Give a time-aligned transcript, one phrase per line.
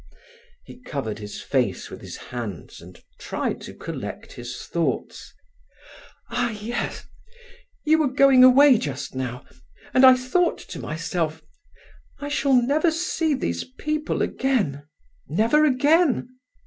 [0.65, 5.31] He covered his face with his hands and tried to collect his thoughts.
[6.31, 9.45] "Ah, yes—you were going away just now,
[9.93, 11.43] and I thought to myself:
[12.17, 16.29] 'I shall never see these people again—never again!